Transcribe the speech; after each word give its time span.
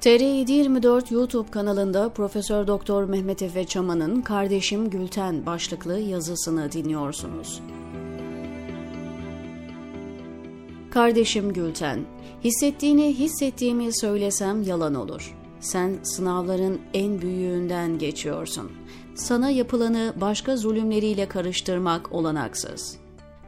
TR724 0.00 1.14
YouTube 1.14 1.50
kanalında 1.50 2.08
Profesör 2.08 2.66
Doktor 2.66 3.04
Mehmet 3.04 3.42
Efe 3.42 3.64
Çaman'ın 3.64 4.22
Kardeşim 4.22 4.90
Gülten 4.90 5.46
başlıklı 5.46 5.98
yazısını 5.98 6.72
dinliyorsunuz. 6.72 7.62
Kardeşim 10.90 11.52
Gülten, 11.52 12.00
hissettiğini 12.44 13.18
hissettiğimi 13.18 13.98
söylesem 14.00 14.62
yalan 14.62 14.94
olur. 14.94 15.36
Sen 15.60 15.98
sınavların 16.02 16.80
en 16.94 17.20
büyüğünden 17.20 17.98
geçiyorsun. 17.98 18.70
Sana 19.14 19.50
yapılanı 19.50 20.14
başka 20.20 20.56
zulümleriyle 20.56 21.28
karıştırmak 21.28 22.12
olanaksız. 22.12 22.98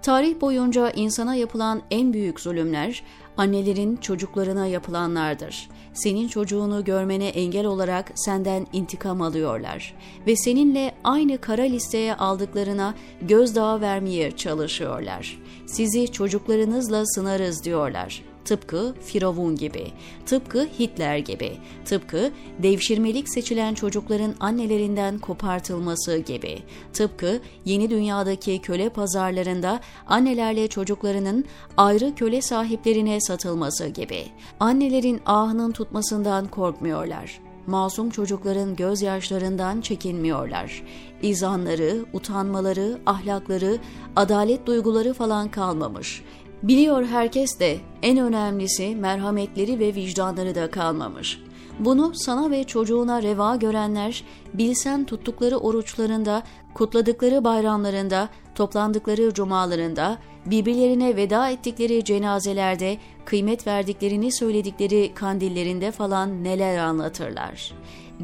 Tarih 0.03 0.41
boyunca 0.41 0.91
insana 0.91 1.35
yapılan 1.35 1.83
en 1.91 2.13
büyük 2.13 2.41
zulümler 2.41 3.03
annelerin 3.37 3.97
çocuklarına 3.97 4.67
yapılanlardır. 4.67 5.69
Senin 5.95 6.29
çocuğunu 6.29 6.85
görmene 6.85 7.29
engel 7.29 7.67
olarak 7.67 8.13
senden 8.15 8.67
intikam 8.73 9.23
alıyorlar 9.23 9.95
ve 10.27 10.37
seninle 10.37 10.95
aynı 11.05 11.39
kara 11.39 11.63
listeye 11.63 12.15
aldıklarına 12.15 12.95
gözdağı 13.23 13.81
vermeye 13.81 14.31
çalışıyorlar. 14.37 15.39
Sizi 15.67 16.13
çocuklarınızla 16.13 17.07
sınarız 17.07 17.65
diyorlar. 17.65 18.30
Tıpkı 18.45 18.95
Firavun 19.05 19.57
gibi, 19.57 19.93
tıpkı 20.27 20.69
Hitler 20.79 21.19
gibi, 21.19 21.53
tıpkı 21.85 22.31
devşirmelik 22.63 23.29
seçilen 23.29 23.75
çocukların 23.75 24.35
annelerinden 24.41 25.19
kopartılması 25.19 26.19
gibi, 26.19 26.63
tıpkı 26.93 27.41
yeni 27.65 27.91
dünyadaki 27.91 28.59
köle 28.59 28.89
pazarlarında 28.89 29.81
annelerle 30.07 30.69
çocuklarının 30.69 31.45
ayrı 31.77 32.15
köle 32.15 32.43
sahiplerine 32.43 33.21
satılması 33.21 33.87
gibi. 33.87 34.25
Annelerin 34.61 35.21
ahının 35.27 35.73
tutmasından 35.73 36.47
korkmuyorlar 36.47 37.41
masum 37.71 38.11
çocukların 38.11 38.77
gözyaşlarından 38.77 39.81
çekinmiyorlar. 39.81 40.83
İzanları, 41.23 42.05
utanmaları, 42.13 42.99
ahlakları, 43.07 43.79
adalet 44.17 44.67
duyguları 44.67 45.15
falan 45.15 45.51
kalmamış. 45.51 46.23
Biliyor 46.63 47.05
herkes 47.05 47.61
de 47.61 47.77
en 48.03 48.19
önemlisi 48.19 48.97
merhametleri 48.97 49.79
ve 49.79 49.95
vicdanları 49.95 50.55
da 50.55 50.71
kalmamış. 50.71 51.43
Bunu 51.79 52.15
sana 52.15 52.51
ve 52.51 52.65
çocuğuna 52.65 53.23
reva 53.23 53.57
görenler 53.57 54.25
bilsen 54.55 55.05
tuttukları 55.05 55.59
oruçlarında, 55.59 56.43
kutladıkları 56.75 57.45
bayramlarında, 57.45 58.29
toplandıkları 58.55 59.35
cumalarında, 59.35 60.19
birbirlerine 60.47 61.17
veda 61.17 61.51
ettikleri 61.51 62.05
cenazelerde, 62.05 62.99
kıymet 63.25 63.67
verdiklerini 63.67 64.33
söyledikleri 64.33 65.15
kandillerinde 65.15 65.91
falan 65.91 66.45
neler 66.45 66.79
anlatırlar. 66.79 67.73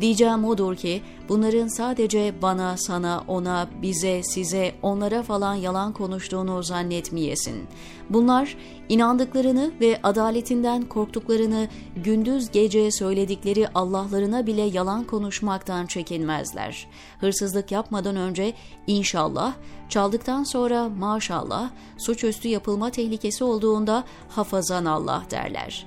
Diyeceğim 0.00 0.44
odur 0.44 0.76
ki 0.76 1.02
bunların 1.28 1.68
sadece 1.68 2.34
bana, 2.42 2.76
sana, 2.76 3.24
ona, 3.28 3.68
bize, 3.82 4.22
size, 4.22 4.74
onlara 4.82 5.22
falan 5.22 5.54
yalan 5.54 5.92
konuştuğunu 5.92 6.62
zannetmeyesin. 6.62 7.66
Bunlar 8.10 8.56
inandıklarını 8.88 9.70
ve 9.80 10.00
adaletinden 10.02 10.82
korktuklarını 10.82 11.68
gündüz 11.96 12.50
gece 12.50 12.90
söyledikleri 12.90 13.68
Allah'larına 13.74 14.46
bile 14.46 14.62
yalan 14.62 15.04
konuşmaktan 15.04 15.86
çekinmezler. 15.86 16.88
Hırsızlık 17.20 17.72
yapmadan 17.72 18.16
önce 18.16 18.52
inşallah, 18.86 19.54
çaldıktan 19.88 20.44
sonra 20.44 20.88
maşallah, 20.88 21.70
suçüstü 21.98 22.48
yapılma 22.48 22.90
tehlikesi 22.90 23.44
olduğunda 23.44 24.04
hafazan 24.28 24.84
Allah 24.84 25.22
derler. 25.30 25.86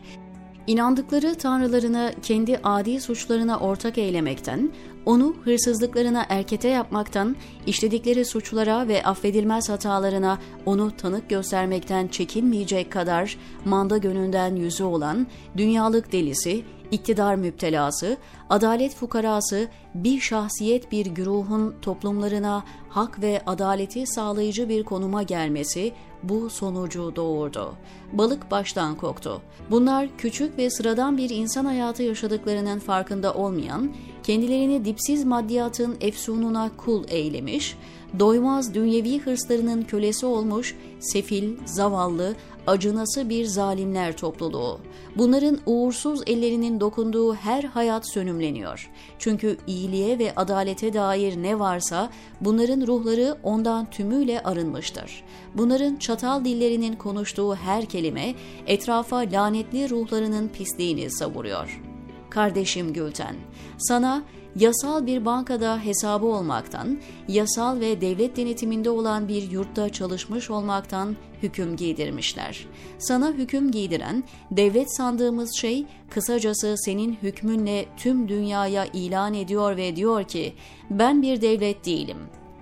İnandıkları 0.70 1.36
tanrılarını 1.36 2.14
kendi 2.24 2.60
adi 2.64 3.02
suçlarına 3.02 3.60
ortak 3.60 3.98
eylemekten, 3.98 4.72
onu 5.10 5.36
hırsızlıklarına 5.44 6.26
erkete 6.30 6.68
yapmaktan, 6.68 7.36
işledikleri 7.68 8.26
suçlara 8.26 8.88
ve 8.88 9.04
affedilmez 9.04 9.70
hatalarına 9.70 10.40
onu 10.66 10.98
tanık 10.98 11.30
göstermekten 11.30 12.08
çekinmeyecek 12.08 12.92
kadar 12.92 13.38
manda 13.66 13.98
gönünden 13.98 14.56
yüzü 14.56 14.84
olan 14.84 15.28
dünyalık 15.58 16.12
delisi, 16.12 16.64
iktidar 16.92 17.36
müptelası, 17.36 18.18
adalet 18.50 18.96
fukarası, 18.96 19.68
bir 19.94 20.20
şahsiyet 20.20 20.92
bir 20.92 21.06
güruhun 21.06 21.76
toplumlarına 21.82 22.64
hak 22.90 23.22
ve 23.22 23.42
adaleti 23.46 24.08
sağlayıcı 24.08 24.70
bir 24.70 24.84
konuma 24.84 25.24
gelmesi 25.24 25.94
bu 26.24 26.50
sonucu 26.50 27.16
doğurdu. 27.16 27.74
Balık 28.14 28.52
baştan 28.52 28.96
koktu. 28.96 29.42
Bunlar 29.72 30.10
küçük 30.18 30.58
ve 30.58 30.70
sıradan 30.70 31.18
bir 31.18 31.30
insan 31.30 31.66
hayatı 31.66 32.04
yaşadıklarının 32.04 32.80
farkında 32.80 33.34
olmayan, 33.34 33.94
kendilerini 34.30 34.86
dipsiz 34.86 35.26
maddiyatın 35.26 35.98
efsununa 36.02 36.72
kul 36.78 37.04
eylemiş, 37.08 37.78
doymaz 38.20 38.74
dünyevi 38.74 39.20
hırslarının 39.20 39.82
kölesi 39.82 40.26
olmuş, 40.26 40.76
sefil, 41.00 41.58
zavallı, 41.66 42.36
acınası 42.68 43.30
bir 43.30 43.46
zalimler 43.46 44.18
topluluğu. 44.18 44.80
Bunların 45.18 45.58
uğursuz 45.66 46.22
ellerinin 46.28 46.80
dokunduğu 46.80 47.36
her 47.36 47.64
hayat 47.64 48.10
sönümleniyor. 48.10 48.90
Çünkü 49.20 49.58
iyiliğe 49.68 50.20
ve 50.20 50.36
adalete 50.36 50.94
dair 50.94 51.44
ne 51.44 51.60
varsa 51.60 52.10
bunların 52.42 52.88
ruhları 52.88 53.38
ondan 53.44 53.90
tümüyle 53.90 54.44
arınmıştır. 54.44 55.24
Bunların 55.56 55.96
çatal 55.96 56.46
dillerinin 56.46 56.96
konuştuğu 56.96 57.56
her 57.56 57.86
kelime 57.86 58.36
etrafa 58.68 59.18
lanetli 59.18 59.90
ruhlarının 59.90 60.48
pisliğini 60.48 61.12
savuruyor. 61.12 61.89
Kardeşim 62.30 62.94
Gülten, 62.94 63.36
sana 63.78 64.24
yasal 64.56 65.06
bir 65.06 65.26
bankada 65.26 65.80
hesabı 65.80 66.26
olmaktan, 66.26 67.00
yasal 67.28 67.80
ve 67.80 68.02
devlet 68.02 68.38
denetiminde 68.38 68.90
olan 68.90 69.28
bir 69.28 69.52
yurtta 69.52 69.90
çalışmış 69.90 70.50
olmaktan 70.50 71.16
hüküm 71.44 71.76
giydirmişler. 71.76 72.68
Sana 72.98 73.32
hüküm 73.32 73.72
giydiren, 73.72 74.24
devlet 74.52 74.98
sandığımız 74.98 75.56
şey, 75.56 75.86
kısacası 76.10 76.76
senin 76.78 77.18
hükmünle 77.24 77.86
tüm 77.98 78.28
dünyaya 78.28 78.86
ilan 78.86 79.34
ediyor 79.34 79.78
ve 79.78 79.96
diyor 79.96 80.24
ki, 80.24 80.54
ben 80.90 81.22
bir 81.22 81.42
devlet 81.42 81.86
değilim. 81.86 82.18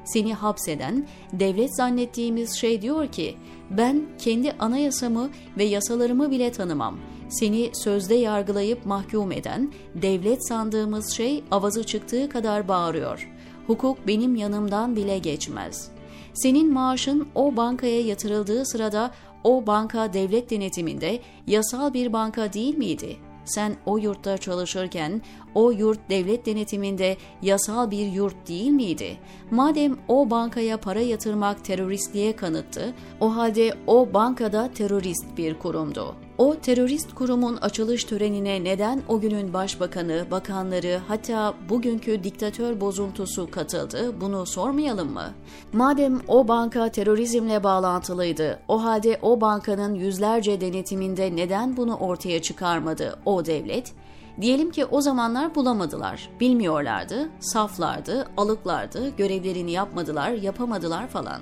Seni 0.05 0.33
hapseden, 0.33 1.07
devlet 1.33 1.75
zannettiğimiz 1.75 2.55
şey 2.55 2.81
diyor 2.81 3.07
ki, 3.07 3.37
ben 3.69 4.01
kendi 4.19 4.51
anayasamı 4.51 5.29
ve 5.57 5.63
yasalarımı 5.63 6.31
bile 6.31 6.51
tanımam.'' 6.51 7.16
Seni 7.29 7.71
sözde 7.73 8.15
yargılayıp 8.15 8.85
mahkum 8.85 9.31
eden, 9.31 9.73
devlet 9.95 10.47
sandığımız 10.47 11.11
şey 11.11 11.43
avazı 11.51 11.83
çıktığı 11.83 12.29
kadar 12.29 12.67
bağırıyor. 12.67 13.29
Hukuk 13.67 14.07
benim 14.07 14.35
yanımdan 14.35 14.95
bile 14.95 15.19
geçmez. 15.19 15.91
Senin 16.33 16.73
maaşın 16.73 17.27
o 17.35 17.55
bankaya 17.55 18.01
yatırıldığı 18.01 18.65
sırada 18.65 19.11
o 19.43 19.67
banka 19.67 20.13
devlet 20.13 20.49
denetiminde 20.49 21.19
yasal 21.47 21.93
bir 21.93 22.13
banka 22.13 22.53
değil 22.53 22.77
miydi? 22.77 23.17
Sen 23.45 23.75
o 23.85 23.97
yurtta 23.97 24.37
çalışırken 24.37 25.21
o 25.57 25.71
yurt 25.71 26.09
devlet 26.09 26.45
denetiminde 26.45 27.17
yasal 27.41 27.91
bir 27.91 28.05
yurt 28.05 28.47
değil 28.47 28.71
miydi? 28.71 29.17
Madem 29.51 29.97
o 30.07 30.29
bankaya 30.29 30.77
para 30.77 31.01
yatırmak 31.01 31.65
teröristliğe 31.65 32.35
kanıttı, 32.35 32.93
o 33.19 33.35
halde 33.35 33.73
o 33.87 34.13
bankada 34.13 34.69
terörist 34.73 35.25
bir 35.37 35.59
kurumdu. 35.59 36.15
O 36.37 36.55
terörist 36.55 37.13
kurumun 37.13 37.55
açılış 37.55 38.03
törenine 38.03 38.63
neden 38.63 39.01
o 39.07 39.19
günün 39.19 39.53
başbakanı, 39.53 40.25
bakanları 40.31 40.99
hatta 41.07 41.53
bugünkü 41.69 42.23
diktatör 42.23 42.81
bozuntusu 42.81 43.51
katıldı 43.51 44.21
bunu 44.21 44.45
sormayalım 44.45 45.13
mı? 45.13 45.33
Madem 45.73 46.21
o 46.27 46.47
banka 46.47 46.89
terörizmle 46.89 47.63
bağlantılıydı, 47.63 48.59
o 48.67 48.83
halde 48.83 49.19
o 49.21 49.41
bankanın 49.41 49.93
yüzlerce 49.93 50.61
denetiminde 50.61 51.35
neden 51.35 51.77
bunu 51.77 51.95
ortaya 51.95 52.41
çıkarmadı 52.41 53.19
o 53.25 53.45
devlet? 53.45 53.93
Diyelim 54.41 54.71
ki 54.71 54.85
o 54.85 55.01
zamanlar 55.01 55.55
bulamadılar, 55.55 56.29
bilmiyorlardı, 56.39 57.29
saflardı, 57.39 58.27
alıklardı, 58.37 59.09
görevlerini 59.09 59.71
yapmadılar, 59.71 60.31
yapamadılar 60.31 61.07
falan. 61.07 61.41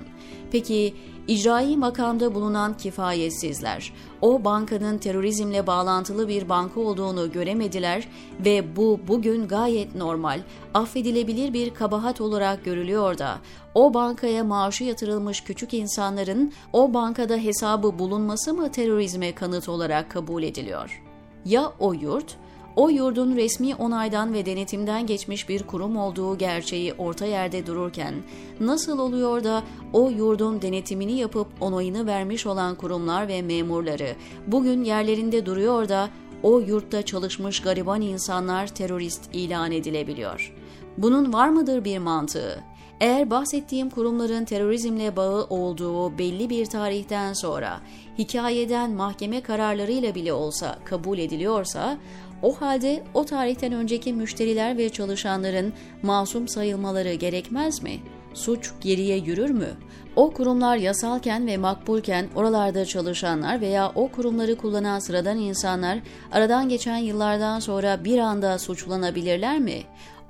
Peki 0.50 0.94
icrai 1.28 1.76
makamda 1.76 2.34
bulunan 2.34 2.76
kifayetsizler, 2.76 3.92
o 4.20 4.44
bankanın 4.44 4.98
terörizmle 4.98 5.66
bağlantılı 5.66 6.28
bir 6.28 6.48
banka 6.48 6.80
olduğunu 6.80 7.32
göremediler 7.32 8.08
ve 8.44 8.76
bu 8.76 9.00
bugün 9.08 9.48
gayet 9.48 9.94
normal, 9.94 10.40
affedilebilir 10.74 11.52
bir 11.52 11.74
kabahat 11.74 12.20
olarak 12.20 12.64
görülüyor 12.64 13.18
da, 13.18 13.38
o 13.74 13.94
bankaya 13.94 14.44
maaşı 14.44 14.84
yatırılmış 14.84 15.40
küçük 15.40 15.74
insanların 15.74 16.52
o 16.72 16.94
bankada 16.94 17.36
hesabı 17.36 17.98
bulunması 17.98 18.54
mı 18.54 18.72
terörizme 18.72 19.34
kanıt 19.34 19.68
olarak 19.68 20.10
kabul 20.10 20.42
ediliyor? 20.42 21.02
Ya 21.44 21.72
o 21.78 21.92
yurt, 21.92 22.36
o 22.76 22.88
yurdun 22.88 23.36
resmi 23.36 23.74
onaydan 23.74 24.34
ve 24.34 24.46
denetimden 24.46 25.06
geçmiş 25.06 25.48
bir 25.48 25.62
kurum 25.62 25.96
olduğu 25.96 26.38
gerçeği 26.38 26.94
orta 26.94 27.26
yerde 27.26 27.66
dururken 27.66 28.14
nasıl 28.60 28.98
oluyor 28.98 29.44
da 29.44 29.62
o 29.92 30.10
yurdun 30.10 30.62
denetimini 30.62 31.12
yapıp 31.12 31.46
onayını 31.60 32.06
vermiş 32.06 32.46
olan 32.46 32.74
kurumlar 32.74 33.28
ve 33.28 33.42
memurları 33.42 34.14
bugün 34.46 34.84
yerlerinde 34.84 35.46
duruyor 35.46 35.88
da 35.88 36.10
o 36.42 36.60
yurtta 36.60 37.02
çalışmış 37.02 37.60
gariban 37.60 38.00
insanlar 38.00 38.66
terörist 38.66 39.34
ilan 39.34 39.72
edilebiliyor. 39.72 40.54
Bunun 40.98 41.32
var 41.32 41.48
mıdır 41.48 41.84
bir 41.84 41.98
mantığı? 41.98 42.64
Eğer 43.00 43.30
bahsettiğim 43.30 43.90
kurumların 43.90 44.44
terörizmle 44.44 45.16
bağı 45.16 45.44
olduğu 45.44 46.18
belli 46.18 46.50
bir 46.50 46.66
tarihten 46.66 47.32
sonra 47.32 47.80
hikayeden 48.18 48.90
mahkeme 48.90 49.40
kararlarıyla 49.40 50.14
bile 50.14 50.32
olsa 50.32 50.78
kabul 50.84 51.18
ediliyorsa, 51.18 51.98
o 52.42 52.60
halde 52.60 53.02
o 53.14 53.24
tarihten 53.24 53.72
önceki 53.72 54.12
müşteriler 54.12 54.78
ve 54.78 54.88
çalışanların 54.88 55.72
masum 56.02 56.48
sayılmaları 56.48 57.14
gerekmez 57.14 57.82
mi? 57.82 58.00
Suç 58.34 58.72
geriye 58.80 59.16
yürür 59.16 59.50
mü? 59.50 59.68
O 60.16 60.30
kurumlar 60.30 60.76
yasalken 60.76 61.46
ve 61.46 61.56
makbulken 61.56 62.26
oralarda 62.34 62.84
çalışanlar 62.84 63.60
veya 63.60 63.92
o 63.94 64.08
kurumları 64.08 64.56
kullanan 64.56 64.98
sıradan 64.98 65.38
insanlar 65.38 65.98
aradan 66.32 66.68
geçen 66.68 66.96
yıllardan 66.96 67.60
sonra 67.60 68.04
bir 68.04 68.18
anda 68.18 68.58
suçlanabilirler 68.58 69.58
mi? 69.58 69.82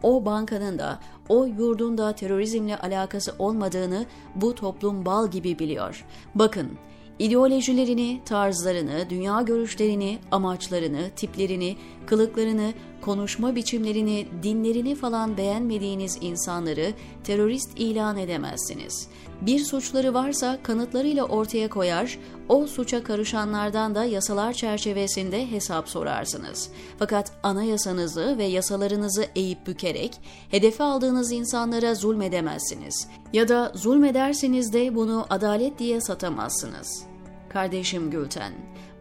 O 0.03 0.25
bankanın 0.25 0.79
da, 0.79 0.99
o 1.29 1.45
yurdun 1.45 1.99
da 1.99 2.13
terörizmle 2.13 2.79
alakası 2.79 3.35
olmadığını 3.39 4.07
bu 4.35 4.55
toplum 4.55 5.07
bal 5.07 5.31
gibi 5.31 5.59
biliyor. 5.59 6.05
Bakın, 6.35 6.71
İdeolojilerini, 7.19 8.21
tarzlarını, 8.25 9.11
dünya 9.11 9.43
görüşlerini, 9.43 10.19
amaçlarını, 10.31 11.11
tiplerini, 11.17 11.77
kılıklarını, 12.07 12.73
konuşma 13.07 13.57
biçimlerini, 13.57 14.27
dinlerini 14.43 14.95
falan 14.95 15.37
beğenmediğiniz 15.37 16.19
insanları 16.21 16.93
terörist 17.25 17.71
ilan 17.77 18.17
edemezsiniz. 18.17 19.09
Bir 19.41 19.59
suçları 19.59 20.15
varsa 20.15 20.59
kanıtlarıyla 20.63 21.25
ortaya 21.25 21.69
koyar, 21.69 22.19
o 22.49 22.67
suça 22.67 23.05
karışanlardan 23.05 23.95
da 23.95 24.05
yasalar 24.05 24.53
çerçevesinde 24.53 25.51
hesap 25.51 25.89
sorarsınız. 25.89 26.71
Fakat 26.99 27.33
anayasanızı 27.43 28.39
ve 28.39 28.45
yasalarınızı 28.45 29.27
eğip 29.37 29.67
bükerek 29.67 30.21
hedefe 30.51 30.85
aldığınız 30.85 31.33
insanlara 31.33 31.95
zulmedemezsiniz. 31.95 33.09
Ya 33.33 33.49
da 33.49 33.73
zulmederseniz 33.75 34.73
de 34.73 34.95
bunu 34.95 35.27
adalet 35.31 35.79
diye 35.79 36.01
satamazsınız. 36.01 37.16
Kardeşim 37.57 38.11
Gülten, 38.11 38.53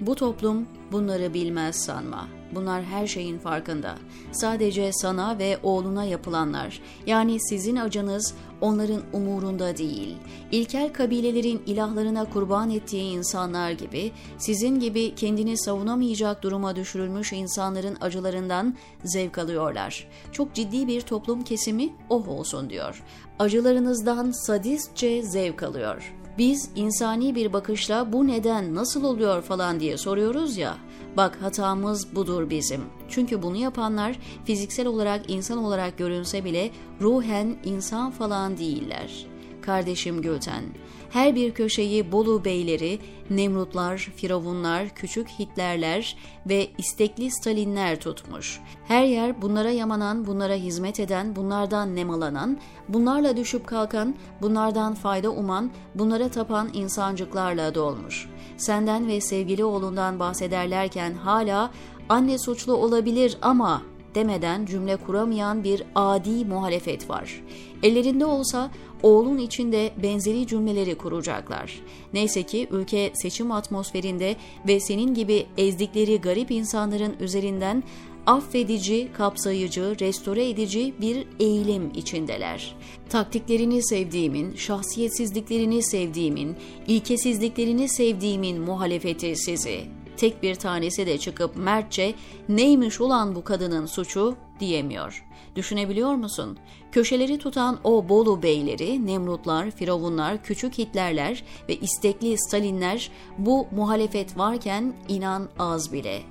bu 0.02 0.16
toplum 0.16 0.68
bunları 0.92 1.34
bilmez 1.34 1.76
sanma. 1.76 2.28
Bunlar 2.56 2.84
her 2.84 3.08
şeyin 3.08 3.40
farkında. 3.40 3.96
Sadece 4.32 4.92
sana 4.94 5.40
ve 5.40 5.58
oğluna 5.64 6.06
yapılanlar, 6.06 6.82
yani 7.08 7.38
sizin 7.50 7.76
acınız 7.76 8.34
onların 8.62 9.02
umurunda 9.14 9.78
değil. 9.78 10.18
İlkel 10.52 10.94
kabilelerin 10.94 11.62
ilahlarına 11.66 12.30
kurban 12.30 12.70
ettiği 12.70 13.04
insanlar 13.04 13.72
gibi, 13.72 14.12
sizin 14.38 14.80
gibi 14.80 15.16
kendini 15.16 15.58
savunamayacak 15.58 16.44
duruma 16.44 16.76
düşürülmüş 16.76 17.34
insanların 17.34 17.98
acılarından 18.02 18.76
zevk 19.04 19.38
alıyorlar. 19.38 20.08
Çok 20.32 20.54
ciddi 20.54 20.88
bir 20.88 21.02
toplum 21.02 21.44
kesimi 21.44 21.90
oh 22.10 22.28
olsun 22.28 22.70
diyor. 22.70 23.04
Acılarınızdan 23.40 24.32
sadistçe 24.32 25.24
zevk 25.24 25.64
alıyor. 25.64 26.14
Biz 26.38 26.70
insani 26.76 27.36
bir 27.36 27.54
bakışla 27.54 28.14
bu 28.14 28.28
neden 28.28 28.76
nasıl 28.76 29.04
oluyor 29.04 29.42
falan 29.42 29.80
diye 29.80 29.98
soruyoruz 29.98 30.58
ya. 30.58 30.78
Bak 31.18 31.38
hatamız 31.42 32.16
budur 32.16 32.50
bizim. 32.50 32.82
Çünkü 33.10 33.42
bunu 33.42 33.56
yapanlar 33.56 34.20
fiziksel 34.46 34.88
olarak 34.88 35.30
insan 35.30 35.58
olarak 35.58 35.98
görünse 35.98 36.44
bile 36.44 36.72
ruhen 37.02 37.58
insan 37.66 38.12
falan 38.12 38.58
değiller. 38.58 39.26
Kardeşim 39.66 40.22
Gülten, 40.22 40.64
her 41.10 41.36
bir 41.36 41.54
köşeyi 41.54 42.12
Bolu 42.12 42.46
beyleri, 42.46 43.00
Nemrutlar, 43.30 43.98
Firavunlar, 43.98 44.90
küçük 44.90 45.30
Hitlerler 45.30 46.18
ve 46.50 46.68
istekli 46.78 47.32
Stalinler 47.32 48.00
tutmuş. 48.00 48.60
Her 48.88 49.06
yer 49.06 49.42
bunlara 49.42 49.72
yamanan, 49.72 50.28
bunlara 50.28 50.54
hizmet 50.54 51.00
eden, 51.00 51.36
bunlardan 51.36 51.96
nemalanan, 51.96 52.58
bunlarla 52.90 53.38
düşüp 53.38 53.68
kalkan, 53.68 54.16
bunlardan 54.42 54.94
fayda 54.94 55.30
uman, 55.30 55.72
bunlara 55.96 56.30
tapan 56.30 56.70
insancıklarla 56.74 57.76
dolmuş. 57.76 58.30
Senden 58.58 59.08
ve 59.08 59.22
sevgili 59.22 59.66
oğlundan 59.66 60.20
bahsederlerken 60.20 61.14
hala 61.14 61.72
anne 62.10 62.38
suçlu 62.38 62.74
olabilir 62.74 63.38
ama 63.42 63.82
demeden 64.16 64.66
cümle 64.66 64.96
kuramayan 64.96 65.64
bir 65.64 65.84
adi 65.96 66.46
muhalefet 66.46 67.10
var. 67.10 67.44
Ellerinde 67.84 68.26
olsa 68.26 68.72
oğlun 69.06 69.38
içinde 69.38 69.92
benzeri 70.04 70.48
cümleleri 70.48 70.96
kuracaklar. 70.96 71.82
Neyse 72.14 72.44
ki 72.44 72.68
ülke 72.72 73.12
seçim 73.16 73.52
atmosferinde 73.52 74.36
ve 74.68 74.80
senin 74.80 75.14
gibi 75.14 75.46
ezdikleri 75.58 76.22
garip 76.22 76.52
insanların 76.52 77.16
üzerinden 77.20 77.84
affedici, 78.26 79.08
kapsayıcı, 79.14 79.96
restore 80.00 80.50
edici 80.50 80.94
bir 81.02 81.28
eğilim 81.40 81.92
içindeler. 81.96 82.76
Taktiklerini 83.10 83.84
sevdiğimin, 83.84 84.56
şahsiyetsizliklerini 84.56 85.84
sevdiğimin, 85.84 86.56
ilkesizliklerini 86.88 87.90
sevdiğimin 87.90 88.62
muhalefeti 88.62 89.36
sizi. 89.36 89.82
Tek 90.18 90.44
bir 90.44 90.56
tanesi 90.56 91.08
de 91.08 91.18
çıkıp 91.18 91.58
mertçe 91.58 92.14
neymiş 92.50 93.02
ulan 93.02 93.36
bu 93.36 93.44
kadının 93.44 93.86
suçu 93.86 94.36
diyemiyor. 94.60 95.26
Düşünebiliyor 95.56 96.14
musun? 96.14 96.58
Köşeleri 96.92 97.38
tutan 97.38 97.80
o 97.84 98.10
Bolu 98.10 98.44
beyleri, 98.44 99.08
Nemrutlar, 99.08 99.72
Firavunlar, 99.72 100.44
küçük 100.44 100.78
Hitlerler 100.78 101.44
ve 101.70 101.76
istekli 101.76 102.38
Stalinler 102.38 103.12
bu 103.38 103.68
muhalefet 103.72 104.38
varken 104.38 104.94
inan 105.08 105.50
az 105.60 105.94
bile 105.94 106.22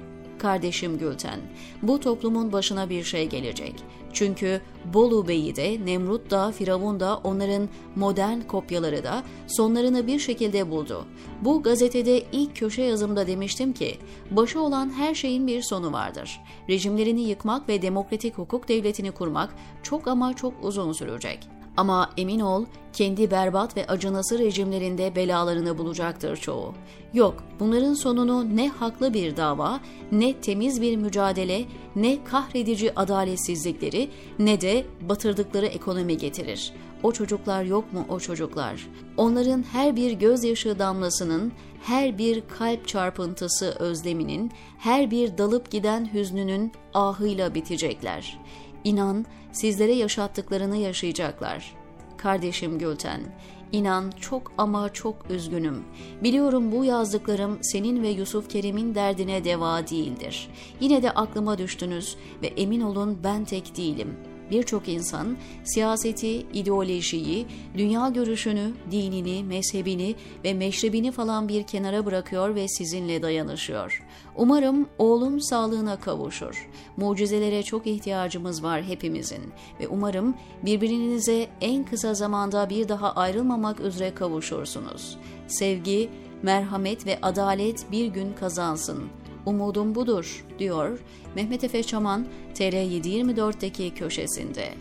kardeşim 0.45 0.99
Gülten. 0.99 1.41
Bu 1.83 2.01
toplumun 2.01 2.53
başına 2.53 2.91
bir 2.91 3.05
şey 3.05 3.29
gelecek. 3.29 3.75
Çünkü 4.13 4.61
Bolu 4.95 5.29
Bey'i 5.29 5.57
de, 5.57 5.87
Nemrut 5.87 6.31
da, 6.31 6.53
Firavun 6.53 7.01
da 7.01 7.17
onların 7.17 7.69
modern 7.97 8.41
kopyaları 8.41 9.05
da 9.05 9.23
sonlarını 9.47 10.07
bir 10.07 10.19
şekilde 10.19 10.71
buldu. 10.71 11.05
Bu 11.41 11.63
gazetede 11.63 12.23
ilk 12.33 12.57
köşe 12.57 12.83
yazımda 12.83 13.27
demiştim 13.27 13.73
ki, 13.73 13.99
başı 14.31 14.61
olan 14.61 14.93
her 14.99 15.15
şeyin 15.15 15.47
bir 15.47 15.63
sonu 15.63 15.93
vardır. 15.93 16.41
Rejimlerini 16.69 17.21
yıkmak 17.21 17.69
ve 17.69 17.83
demokratik 17.83 18.39
hukuk 18.39 18.69
devletini 18.69 19.11
kurmak 19.11 19.55
çok 19.83 20.09
ama 20.09 20.37
çok 20.37 20.65
uzun 20.65 20.93
sürecek. 20.93 21.49
Ama 21.77 22.11
emin 22.17 22.41
ol 22.41 22.65
kendi 22.93 23.31
berbat 23.31 23.77
ve 23.77 23.87
acınası 23.87 24.39
rejimlerinde 24.39 25.17
belalarını 25.17 25.79
bulacaktır 25.79 26.37
çoğu. 26.37 26.75
Yok 27.15 27.45
bunların 27.61 27.95
sonunu 27.95 28.57
ne 28.57 28.69
haklı 28.69 29.15
bir 29.15 29.37
dava, 29.37 29.81
ne 30.13 30.41
temiz 30.41 30.81
bir 30.81 30.97
mücadele, 30.97 31.65
ne 31.97 32.25
kahredici 32.25 32.99
adaletsizlikleri 32.99 34.11
ne 34.39 34.61
de 34.61 34.87
batırdıkları 35.01 35.67
ekonomi 35.67 36.17
getirir. 36.17 36.73
O 37.03 37.13
çocuklar 37.13 37.65
yok 37.65 37.93
mu 37.93 38.07
o 38.09 38.21
çocuklar? 38.21 38.89
Onların 39.17 39.65
her 39.73 39.97
bir 39.97 40.13
gözyaşı 40.13 40.79
damlasının, 40.79 41.53
her 41.83 42.19
bir 42.19 42.43
kalp 42.59 42.89
çarpıntısı 42.89 43.77
özleminin, 43.79 44.53
her 44.79 45.11
bir 45.11 45.39
dalıp 45.39 45.71
giden 45.71 46.15
hüznünün 46.15 46.73
ahıyla 46.95 47.55
bitecekler. 47.55 48.39
İnan 48.85 49.27
sizlere 49.53 49.93
yaşattıklarını 49.93 50.77
yaşayacaklar. 50.77 51.75
Kardeşim 52.17 52.79
Gülten, 52.79 53.21
inan 53.73 54.11
çok 54.11 54.53
ama 54.59 54.93
çok 54.93 55.31
üzgünüm. 55.31 55.85
Biliyorum 56.23 56.73
bu 56.73 56.85
yazdıklarım 56.85 57.59
senin 57.63 58.03
ve 58.03 58.09
Yusuf 58.09 58.49
Kerim'in 58.49 58.95
derdine 58.95 59.45
deva 59.45 59.89
değildir. 59.89 60.49
Yine 60.81 61.03
de 61.03 61.11
aklıma 61.11 61.59
düştünüz 61.59 62.17
ve 62.43 62.47
emin 62.47 62.81
olun 62.81 63.19
ben 63.25 63.45
tek 63.45 63.77
değilim.'' 63.77 64.34
Birçok 64.55 64.89
insan 64.89 65.37
siyaseti, 65.65 66.47
ideolojiyi, 66.53 67.47
dünya 67.77 68.09
görüşünü, 68.09 68.73
dinini, 68.91 69.45
mezhebini 69.45 70.15
ve 70.45 70.55
meşrebini 70.55 71.13
falan 71.13 71.49
bir 71.49 71.63
kenara 71.63 72.07
bırakıyor 72.07 72.55
ve 72.55 72.69
sizinle 72.69 73.23
dayanışıyor. 73.23 74.05
Umarım 74.37 74.89
oğlum 74.99 75.41
sağlığına 75.41 76.01
kavuşur. 76.01 76.69
Mucizelere 76.97 77.63
çok 77.63 77.87
ihtiyacımız 77.87 78.63
var 78.63 78.83
hepimizin 78.83 79.43
ve 79.81 79.89
umarım 79.89 80.35
birbirinize 80.63 81.47
en 81.61 81.85
kısa 81.85 82.15
zamanda 82.15 82.71
bir 82.71 82.89
daha 82.89 83.13
ayrılmamak 83.13 83.81
üzere 83.81 84.15
kavuşursunuz. 84.15 85.17
Sevgi, 85.49 86.11
merhamet 86.43 87.07
ve 87.07 87.19
adalet 87.23 87.93
bir 87.93 88.07
gün 88.07 88.33
kazansın.'' 88.33 89.24
Umudum 89.47 89.95
budur, 89.95 90.45
diyor 90.59 90.99
Mehmet 91.35 91.65
Efe 91.65 91.83
Çaman 91.83 92.27
TR724'deki 92.55 93.95
köşesinde. 93.95 94.75